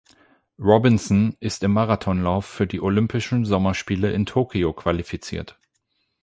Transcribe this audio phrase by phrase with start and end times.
[0.57, 5.59] Robinson ist im Marathonlauf für die Olympischen Sommerspiele in Tokio qualifiziert.